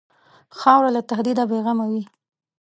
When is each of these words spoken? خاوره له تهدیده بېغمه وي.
خاوره 0.59 0.89
له 0.95 1.01
تهدیده 1.09 1.43
بېغمه 1.49 1.85
وي. 1.91 2.03